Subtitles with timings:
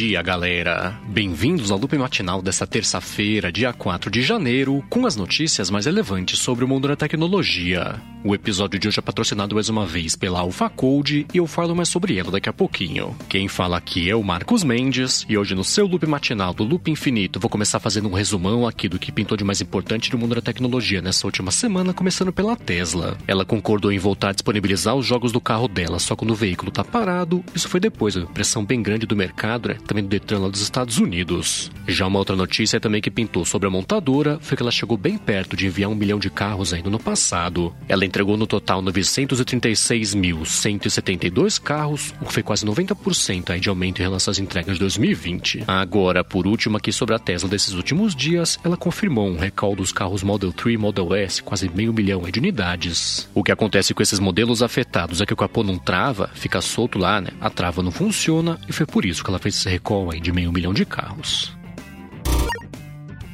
[0.00, 0.98] dia, galera!
[1.08, 6.38] Bem-vindos ao loop matinal desta terça-feira, dia 4 de janeiro, com as notícias mais relevantes
[6.38, 8.00] sobre o mundo da tecnologia.
[8.22, 11.74] O episódio de hoje é patrocinado mais uma vez pela Alpha Code e eu falo
[11.74, 13.16] mais sobre ela daqui a pouquinho.
[13.30, 16.90] Quem fala aqui é o Marcos Mendes e hoje no seu loop matinal do Loop
[16.90, 20.34] Infinito vou começar fazendo um resumão aqui do que pintou de mais importante no mundo
[20.34, 23.16] da tecnologia nessa última semana, começando pela Tesla.
[23.26, 26.70] Ela concordou em voltar a disponibilizar os jogos do carro dela só quando o veículo
[26.70, 27.42] tá parado.
[27.54, 29.76] Isso foi depois da pressão bem grande do mercado, né?
[29.90, 31.68] Também do Detran lá dos Estados Unidos.
[31.88, 35.18] Já uma outra notícia também que pintou sobre a montadora foi que ela chegou bem
[35.18, 37.74] perto de enviar um milhão de carros ainda no passado.
[37.88, 44.04] Ela entregou no total 936.172 carros, o que foi quase 90% aí de aumento em
[44.04, 45.64] relação às entregas de 2020.
[45.66, 49.90] Agora, por último, aqui sobre a Tesla desses últimos dias, ela confirmou um recall dos
[49.90, 53.28] carros Model 3 e Model S, quase meio milhão de unidades.
[53.34, 56.96] O que acontece com esses modelos afetados é que o capô não trava, fica solto
[56.96, 57.30] lá, né?
[57.40, 60.30] A trava não funciona e foi por isso que ela fez esse recall aí de
[60.30, 61.56] meio milhão de carros.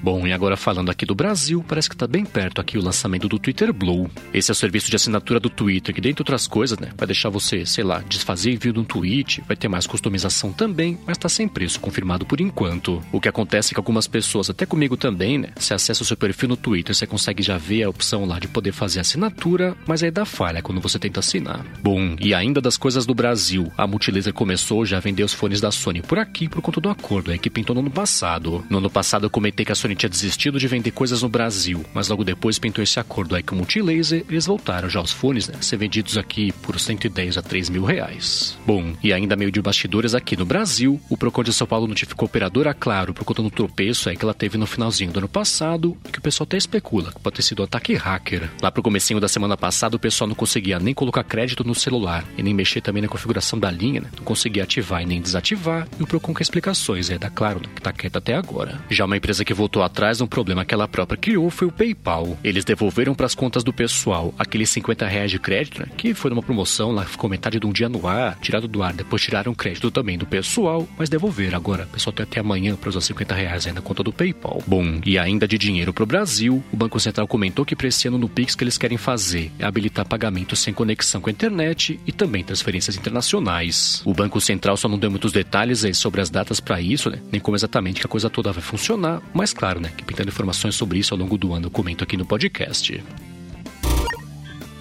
[0.07, 3.29] Bom, e agora falando aqui do Brasil, parece que está bem perto aqui o lançamento
[3.29, 4.09] do Twitter Blue.
[4.33, 7.29] Esse é o serviço de assinatura do Twitter, que dentre outras coisas, né, vai deixar
[7.29, 11.29] você, sei lá, desfazer envio de um tweet, vai ter mais customização também, mas está
[11.29, 13.03] sem preço confirmado por enquanto.
[13.11, 16.17] O que acontece é que algumas pessoas, até comigo também, né, se acessa o seu
[16.17, 20.05] perfil no Twitter, você consegue já ver a opção lá de poder fazer assinatura, mas
[20.05, 21.67] aí dá falha quando você tenta assinar.
[21.83, 25.61] Bom, e ainda das coisas do Brasil, a Multilaser começou já a vender os fones
[25.61, 28.65] da Sony por aqui por conta do acordo aí que pintou no ano passado.
[28.70, 31.84] No ano passado eu comentei que a Sony tinha desistido de vender coisas no Brasil,
[31.92, 35.48] mas logo depois pintou esse acordo aí com o Multilaser eles voltaram já os fones,
[35.48, 38.58] né, a ser vendidos aqui por 110 a 3 mil reais.
[38.67, 42.27] Bom, e ainda meio de bastidores aqui no Brasil, o Procon de São Paulo notificou
[42.27, 45.28] a operadora Claro por conta do tropeço aí que ela teve no finalzinho do ano
[45.28, 48.50] passado, que o pessoal até especula que pode ter sido um ataque hacker.
[48.61, 52.24] Lá pro comecinho da semana passada, o pessoal não conseguia nem colocar crédito no celular
[52.36, 54.08] e nem mexer também na configuração da linha, né?
[54.17, 57.68] Não conseguia ativar e nem desativar, e o Procon com explicações aí da Claro, né,
[57.74, 58.80] que tá quieta até agora.
[58.90, 62.39] Já uma empresa que voltou atrás um problema que ela própria criou foi o PayPal.
[62.42, 66.31] Eles devolveram para as contas do pessoal aqueles 50 reais de crédito, né, que foi
[66.31, 69.55] numa promoção, lá ficou metade de um dia no ar, tirado do ar, depois tiraram
[69.55, 71.85] crédito também do pessoal, mas devolveram agora.
[71.85, 74.63] O pessoal tem até amanhã para usar 50 reais aí na conta do PayPal.
[74.67, 78.09] Bom, e ainda de dinheiro para o Brasil, o Banco Central comentou que para esse
[78.09, 81.98] ano no Pix que eles querem fazer é habilitar pagamentos sem conexão com a internet
[82.07, 84.03] e também transferências internacionais.
[84.05, 87.20] O Banco Central só não deu muitos detalhes aí sobre as datas para isso, né,
[87.31, 90.75] nem como exatamente que a coisa toda vai funcionar, mas claro, né, que pintando informações
[90.75, 93.03] sobre isso ao longo do ano comento aqui no podcast.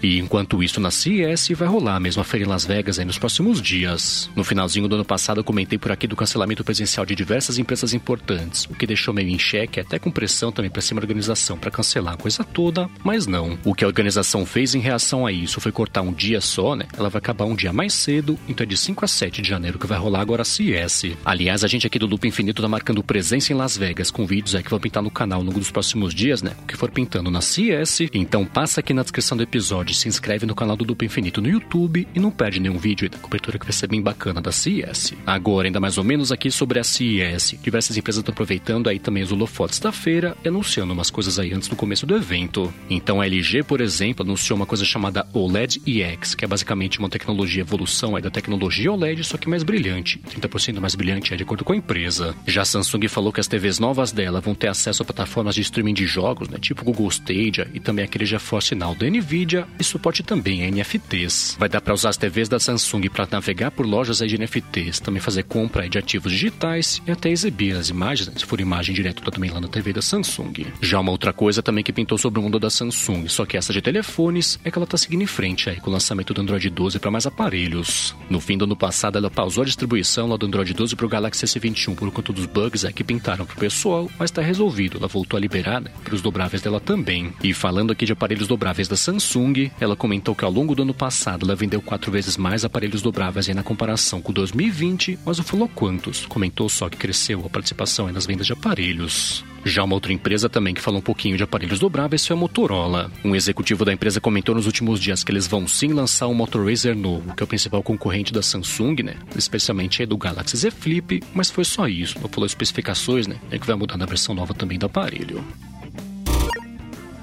[0.05, 3.59] E enquanto isso na CES, vai rolar a mesma feira em Las Vegas nos próximos
[3.59, 4.29] dias.
[4.35, 7.91] No finalzinho do ano passado eu comentei por aqui do cancelamento presencial de diversas empresas
[7.91, 11.57] importantes, o que deixou meio em xeque, até com pressão também para cima da organização
[11.57, 13.57] para cancelar a coisa toda, mas não.
[13.65, 16.85] O que a organização fez em reação a isso foi cortar um dia só, né?
[16.95, 19.79] Ela vai acabar um dia mais cedo, então é de 5 a 7 de janeiro
[19.79, 21.15] que vai rolar agora a CES.
[21.25, 24.53] Aliás, a gente aqui do Loop Infinito tá marcando presença em Las Vegas com vídeos
[24.53, 26.51] aí que vão pintar no canal ao longo dos próximos dias, né?
[26.61, 28.01] O que for pintando na CES.
[28.13, 31.49] Então passa aqui na descrição do episódio se inscreve no canal do Duplo Infinito no
[31.49, 35.13] YouTube e não perde nenhum vídeo da cobertura que vai ser bem bacana da CES.
[35.25, 37.55] Agora, ainda mais ou menos aqui sobre a CES.
[37.61, 41.67] Diversas empresas estão aproveitando aí também os holofotes da feira anunciando umas coisas aí antes
[41.67, 42.73] do começo do evento.
[42.89, 47.09] Então a LG, por exemplo, anunciou uma coisa chamada OLED EX, que é basicamente uma
[47.09, 50.19] tecnologia evolução aí da tecnologia OLED, só que mais brilhante.
[50.19, 52.35] 30% mais brilhante é de acordo com a empresa.
[52.45, 55.61] Já a Samsung falou que as TVs novas dela vão ter acesso a plataformas de
[55.61, 59.83] streaming de jogos, né, tipo Google Stadia e também aquele GeForce Now da Nvidia e
[59.85, 61.55] suporte também a NFTs.
[61.59, 65.21] Vai dar para usar as TVs da Samsung para navegar por lojas de NFTs, também
[65.21, 69.23] fazer compra de ativos digitais e até exibir as imagens, né, se for imagem direto
[69.29, 70.65] também lá na TV da Samsung.
[70.81, 73.73] Já uma outra coisa também que pintou sobre o mundo da Samsung, só que essa
[73.73, 76.69] de telefones, é que ela tá seguindo em frente aí com o lançamento do Android
[76.69, 78.15] 12 para mais aparelhos.
[78.29, 81.45] No fim do ano passado, ela pausou a distribuição lá do Android 12 pro Galaxy
[81.45, 84.97] S21 por conta dos bugs aí que pintaram pro pessoal, mas tá resolvido.
[84.97, 87.33] Ela voltou a liberar, né, pros dobráveis dela também.
[87.43, 90.93] E falando aqui de aparelhos dobráveis da Samsung, ela comentou que ao longo do ano
[90.93, 95.69] passado ela vendeu quatro vezes mais aparelhos dobráveis na comparação com 2020, mas não falou
[95.69, 96.25] quantos.
[96.25, 99.43] Comentou só que cresceu a participação nas vendas de aparelhos.
[99.63, 103.11] Já uma outra empresa também que falou um pouquinho de aparelhos dobráveis foi a Motorola.
[103.23, 106.63] Um executivo da empresa comentou nos últimos dias que eles vão sim lançar um Moto
[106.63, 109.15] Razr novo, que é o principal concorrente da Samsung, né?
[109.35, 112.19] Especialmente aí do Galaxy Z Flip, mas foi só isso.
[112.21, 113.37] Não falou especificações, né?
[113.49, 115.43] É que vai mudar na versão nova também do aparelho.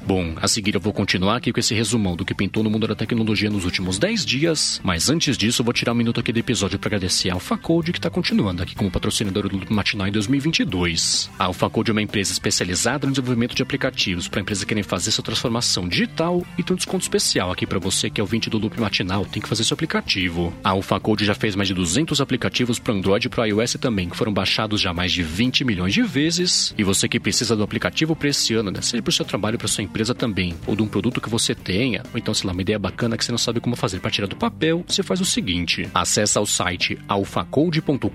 [0.04, 2.88] Bom, a seguir eu vou continuar aqui com esse resumão do que pintou no mundo
[2.88, 6.32] da tecnologia nos últimos 10 dias, mas antes disso eu vou tirar um minuto aqui
[6.32, 10.08] do episódio para agradecer a AlphaCode que está continuando aqui como patrocinador do Loop Matinal
[10.08, 11.30] em 2022.
[11.38, 15.12] A AlphaCode é uma empresa especializada no desenvolvimento de aplicativos para empresas que querem fazer
[15.12, 18.58] sua transformação digital e tem um desconto especial aqui para você que é ouvinte do
[18.58, 20.52] Loop Matinal, tem que fazer seu aplicativo.
[20.64, 24.16] A AlphaCode já fez mais de 200 aplicativos para Android e para iOS também, que
[24.16, 26.74] foram baixados já mais de 20 milhões de vezes.
[26.76, 28.82] E você que precisa do aplicativo para esse ano, né?
[28.82, 31.54] seja para o seu trabalho, para sua empresa também, ou de um produto que você
[31.54, 34.10] tenha, ou então, sei lá, uma ideia bacana que você não sabe como fazer para
[34.10, 38.08] tirar do papel, você faz o seguinte: acessa o site alfacode.com.br,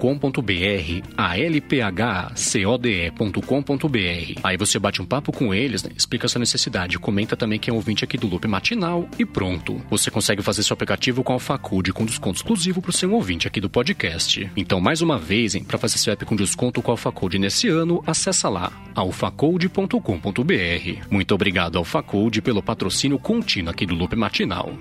[3.17, 4.39] alphacode.com.br.
[4.43, 5.91] Aí você bate um papo com eles, né?
[5.95, 9.79] explica sua necessidade, comenta também que é ouvinte aqui do Loop Matinal e pronto.
[9.89, 13.61] Você consegue fazer seu aplicativo com Alphacode com desconto exclusivo para o seu ouvinte aqui
[13.61, 14.49] do podcast.
[14.55, 18.49] Então, mais uma vez, para fazer seu app com desconto com Alphacode nesse ano, acessa
[18.49, 21.07] lá alfacode.com.br.
[21.11, 24.71] Muito obrigado ao Facode pelo patrocínio contínuo aqui do Loop Matinal.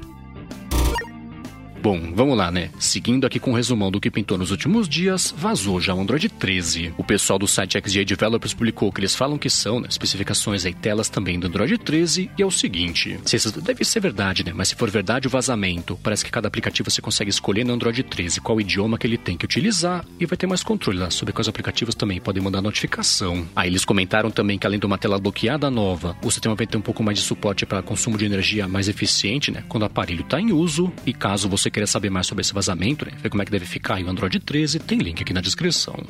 [1.83, 2.71] Bom, vamos lá, né?
[2.79, 6.01] Seguindo aqui com o um resumão do que pintou nos últimos dias, vazou já o
[6.01, 6.95] Android 13.
[6.97, 10.73] O pessoal do site XGA Developers publicou que eles falam que são né, especificações e
[10.73, 14.53] telas também do Android 13, e é o seguinte: se isso deve ser verdade, né?
[14.55, 18.03] Mas se for verdade o vazamento, parece que cada aplicativo você consegue escolher no Android
[18.03, 21.33] 13 qual idioma que ele tem que utilizar e vai ter mais controle lá sobre
[21.33, 23.47] quais aplicativos também podem mandar notificação.
[23.55, 26.77] Aí eles comentaram também que além de uma tela bloqueada nova, o sistema vai ter
[26.77, 29.63] um pouco mais de suporte para consumo de energia mais eficiente, né?
[29.69, 33.05] Quando o aparelho está em uso, e caso você queira saber mais sobre esse vazamento,
[33.05, 36.03] né, ver como é que deve ficar o Android 13, tem link aqui na descrição.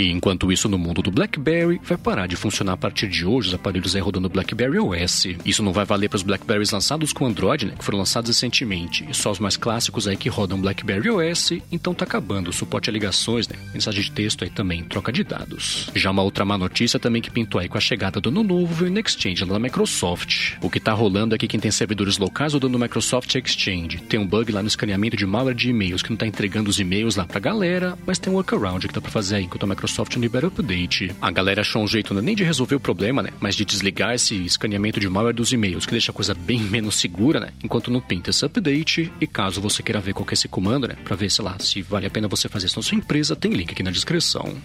[0.00, 3.48] E enquanto isso, no mundo do BlackBerry, vai parar de funcionar a partir de hoje
[3.48, 5.26] os aparelhos aí rodando BlackBerry OS.
[5.44, 9.06] Isso não vai valer para os BlackBerrys lançados com Android, né, que foram lançados recentemente,
[9.10, 12.88] e só os mais clássicos aí que rodam BlackBerry OS, então tá acabando o suporte
[12.88, 15.90] a ligações, né, mensagem de texto aí também, troca de dados.
[15.94, 18.72] Já uma outra má notícia também que pintou aí com a chegada do ano novo
[18.72, 20.54] veio no Exchange lá da Microsoft.
[20.62, 23.98] O que tá rolando aqui quem tem servidores locais rodando no Microsoft Exchange.
[24.08, 26.80] Tem um bug lá no escaneamento de malware de e-mails que não tá entregando os
[26.80, 29.66] e-mails lá pra galera, mas tem um workaround que dá pra fazer aí enquanto a
[29.66, 31.10] Microsoft Microsoft no libera update.
[31.20, 33.30] A galera achou um jeito nem de resolver o problema, né?
[33.40, 36.94] Mas de desligar esse escaneamento de malware dos e-mails, que deixa a coisa bem menos
[36.94, 37.48] segura, né?
[37.62, 39.12] Enquanto não pinta esse update.
[39.20, 40.94] E caso você queira ver qual que é esse comando, né?
[41.04, 43.52] Pra ver, sei lá, se vale a pena você fazer isso na sua empresa, tem
[43.52, 44.56] link aqui na descrição.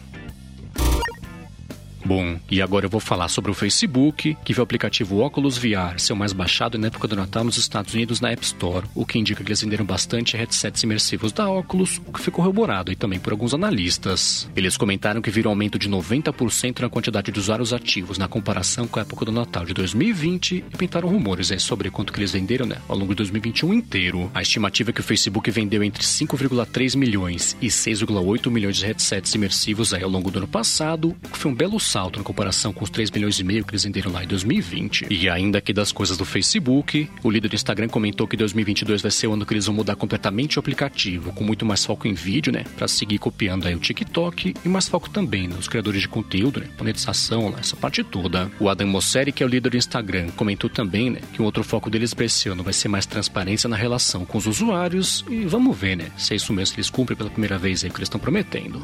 [2.05, 5.97] Bom, e agora eu vou falar sobre o Facebook, que viu o aplicativo Oculus VR
[5.97, 9.07] ser o mais baixado na época do Natal nos Estados Unidos na App Store, o
[9.07, 12.95] que indica que eles venderam bastante headsets imersivos da Oculus, o que ficou corroborado e
[12.95, 14.47] também por alguns analistas.
[14.55, 18.87] Eles comentaram que viram um aumento de 90% na quantidade de usuários ativos na comparação
[18.87, 22.33] com a época do Natal de 2020 e pintaram rumores aí sobre quanto que eles
[22.33, 24.29] venderam né, ao longo de 2021 inteiro.
[24.31, 29.33] A estimativa é que o Facebook vendeu entre 5,3 milhões e 6,8 milhões de headsets
[29.33, 32.73] imersivos aí ao longo do ano passado, o que foi um belo salto na comparação
[32.73, 35.07] com os 3 milhões e meio que eles venderam lá em 2020.
[35.09, 39.11] E ainda aqui das coisas do Facebook, o líder do Instagram comentou que 2022 vai
[39.11, 42.13] ser o ano que eles vão mudar completamente o aplicativo, com muito mais foco em
[42.13, 46.09] vídeo, né, para seguir copiando aí o TikTok e mais foco também nos criadores de
[46.09, 48.51] conteúdo, né, monetização, essa parte toda.
[48.59, 51.63] O Adam Mosseri, que é o líder do Instagram, comentou também, né, que um outro
[51.63, 55.45] foco deles para esse ano vai ser mais transparência na relação com os usuários e
[55.45, 57.95] vamos ver, né, se é isso mesmo que eles cumprem pela primeira vez aí que
[57.95, 58.81] eles estão prometendo.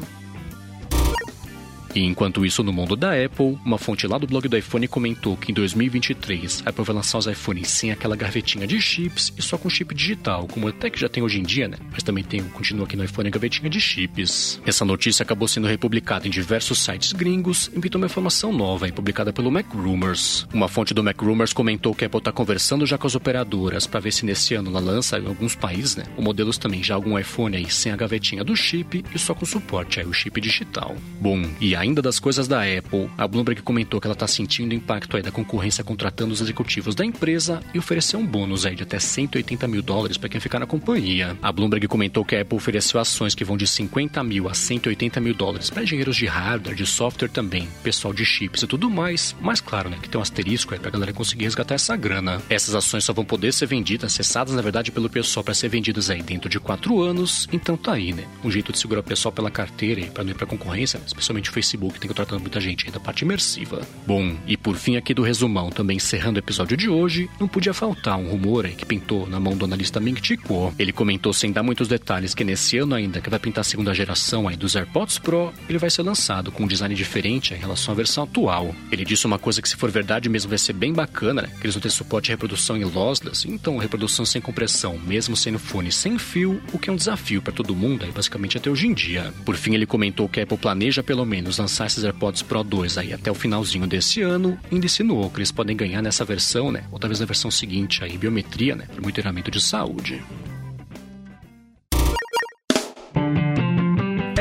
[1.94, 5.36] E enquanto isso, no mundo da Apple, uma fonte lá do blog do iPhone comentou
[5.36, 9.42] que em 2023 a Apple vai lançar os iPhones sem aquela gavetinha de chips e
[9.42, 11.76] só com chip digital, como até que já tem hoje em dia, né?
[11.90, 14.60] Mas também tem, continua aqui no iPhone a gavetinha de chips.
[14.64, 19.32] Essa notícia acabou sendo republicada em diversos sites gringos e pintou uma informação nova, publicada
[19.32, 20.46] pelo Mac Rumors.
[20.52, 23.86] Uma fonte do Mac Rumors comentou que a Apple está conversando já com as operadoras
[23.86, 26.04] para ver se nesse ano ela lança em alguns países, né?
[26.16, 29.44] O modelos também já algum iPhone aí sem a gavetinha do chip e só com
[29.44, 30.96] suporte aí o chip digital.
[31.20, 34.70] Bom, e a ainda das coisas da Apple, a Bloomberg comentou que ela está sentindo
[34.70, 38.76] o impacto aí da concorrência contratando os executivos da empresa e ofereceu um bônus aí
[38.76, 41.36] de até 180 mil dólares para quem ficar na companhia.
[41.42, 45.20] A Bloomberg comentou que a Apple ofereceu ações que vão de 50 mil a 180
[45.20, 49.34] mil dólares para engenheiros de hardware, de software também, pessoal de chips e tudo mais.
[49.40, 52.40] Mas claro, né, que tem um asterisco aí para a galera conseguir resgatar essa grana.
[52.48, 56.10] Essas ações só vão poder ser vendidas, acessadas na verdade pelo pessoal para ser vendidas
[56.10, 57.48] aí dentro de 4 anos.
[57.52, 58.24] Então tá aí, né?
[58.44, 61.04] Um jeito de segurar o pessoal pela carteira para não ir para concorrência, né?
[61.06, 63.82] especialmente o Facebook Facebook tem contratando muita gente aí da parte imersiva.
[64.06, 67.72] Bom, e por fim aqui do resumão, também encerrando o episódio de hoje, não podia
[67.72, 70.74] faltar um rumor aí que pintou na mão do analista Ming Chi Kuo.
[70.78, 73.94] Ele comentou sem dar muitos detalhes que nesse ano ainda que vai pintar a segunda
[73.94, 77.92] geração aí dos AirPods Pro, ele vai ser lançado com um design diferente em relação
[77.92, 78.74] à versão atual.
[78.90, 81.48] Ele disse uma coisa que se for verdade mesmo vai ser bem bacana, né?
[81.60, 85.58] Que eles vão ter suporte a reprodução em lossless, então reprodução sem compressão, mesmo sendo
[85.58, 88.86] fone sem fio, o que é um desafio para todo mundo aí basicamente até hoje
[88.86, 89.32] em dia.
[89.44, 92.98] Por fim ele comentou que a Apple planeja pelo menos lançar esses AirPods Pro 2
[92.98, 96.84] aí até o finalzinho desse ano, ainda insinuou que eles podem ganhar nessa versão, né?
[96.90, 98.86] Ou talvez na versão seguinte aí, biometria, né?
[98.86, 100.22] Para monitoramento de saúde.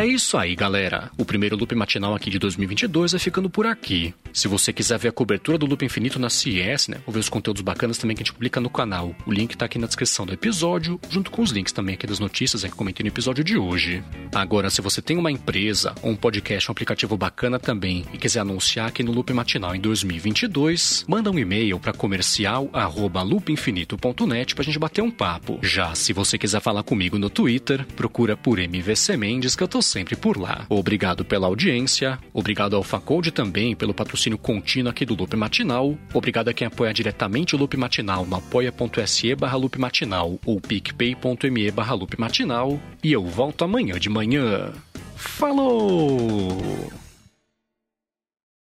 [0.01, 1.11] É isso aí, galera.
[1.15, 4.15] O primeiro loop matinal aqui de 2022 vai ficando por aqui.
[4.33, 7.29] Se você quiser ver a cobertura do Loop Infinito na CES, né, ou ver os
[7.29, 10.25] conteúdos bacanas também que a gente publica no canal, o link tá aqui na descrição
[10.25, 13.57] do episódio, junto com os links também aqui das notícias que comentei no episódio de
[13.57, 14.03] hoje.
[14.33, 18.39] Agora, se você tem uma empresa, ou um podcast, um aplicativo bacana também, e quiser
[18.39, 25.03] anunciar aqui no Loop Matinal em 2022, manda um e-mail para comercial@loopinfinito.net pra gente bater
[25.03, 25.59] um papo.
[25.61, 29.79] Já se você quiser falar comigo no Twitter, procura por MVC Mendes que eu tô
[29.91, 30.65] sempre por lá.
[30.69, 36.47] Obrigado pela audiência, obrigado ao Facode também pelo patrocínio contínuo aqui do Loop Matinal, obrigado
[36.47, 41.93] a quem apoia diretamente o Loop Matinal no apoia.se barra Loop Matinal ou picpay.me barra
[41.93, 44.71] Loop Matinal, e eu volto amanhã de manhã.
[45.15, 47.00] Falou!